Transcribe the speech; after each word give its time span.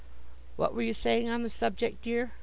What 0.55 0.73
were 0.73 0.81
you 0.81 0.95
saying 0.95 1.29
on 1.29 1.43
the 1.43 1.49
subject, 1.51 2.01
dear? 2.01 2.31